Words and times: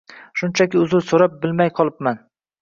Shunchaki 0.39 0.79
uzr 0.85 1.03
soʻrab, 1.09 1.37
bilmay 1.45 1.73
qolibman. 1.81 2.19